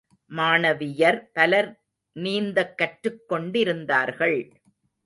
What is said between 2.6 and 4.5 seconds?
கற்றுக்கொண்டிருந்தார்கள்.